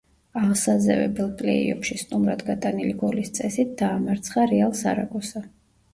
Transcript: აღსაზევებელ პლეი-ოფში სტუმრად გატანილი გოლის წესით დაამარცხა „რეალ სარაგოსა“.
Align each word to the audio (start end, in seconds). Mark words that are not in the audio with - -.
აღსაზევებელ 0.39 1.27
პლეი-ოფში 1.41 1.99
სტუმრად 2.03 2.41
გატანილი 2.49 2.97
გოლის 3.05 3.31
წესით 3.41 3.77
დაამარცხა 3.83 4.51
„რეალ 4.55 4.75
სარაგოსა“. 4.85 5.45